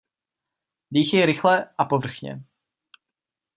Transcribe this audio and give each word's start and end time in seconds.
Dýchej 0.91 1.25
rychle 1.25 1.69
a 1.77 1.85
povrchně. 1.85 2.41